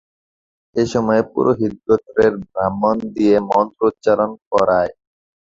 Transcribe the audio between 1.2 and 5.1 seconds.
পুরোহিত গোত্রের ব্রাহ্মণ দিয়ে মন্ত্র উচ্চারণ করায়।